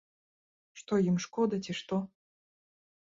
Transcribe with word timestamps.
Што 0.79 0.93
ім 1.11 1.21
шкода, 1.27 1.55
ці 1.67 1.77
што? 1.81 1.95